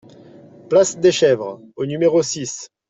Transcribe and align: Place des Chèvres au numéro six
Place 0.67 0.97
des 0.97 1.11
Chèvres 1.11 1.61
au 1.75 1.85
numéro 1.85 2.23
six 2.23 2.69